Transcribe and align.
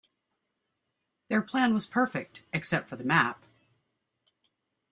Their 1.29 1.43
plan 1.43 1.75
was 1.75 1.85
perfect- 1.85 2.41
except 2.53 2.89
for 2.89 2.95
the 2.95 3.03
map. 3.03 3.43